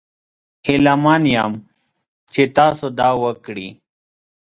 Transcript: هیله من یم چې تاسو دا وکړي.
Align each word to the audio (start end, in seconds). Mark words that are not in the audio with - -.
هیله 0.65 0.93
من 1.03 1.23
یم 1.35 1.53
چې 2.33 2.43
تاسو 2.57 2.87
دا 2.99 3.09
وکړي. 3.23 3.69